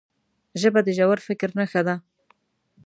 [0.61, 1.95] ژبه د ژور فکر نښه ده